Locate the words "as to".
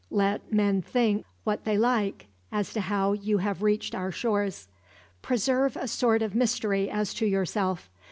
2.51-2.81, 6.89-7.27